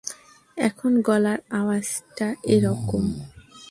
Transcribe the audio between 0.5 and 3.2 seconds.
এখন গলার আওয়াজটা এরকম।